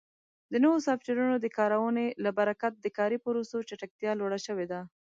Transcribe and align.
د 0.51 0.53
نوو 0.63 0.77
سافټویرونو 0.87 1.35
د 1.39 1.47
کارونې 1.57 2.05
له 2.23 2.31
برکت 2.39 2.73
د 2.79 2.87
کاري 2.97 3.17
پروسو 3.25 3.57
چټکتیا 3.69 4.11
لوړه 4.19 4.39
شوې 4.45 4.65
ده. 4.71 4.79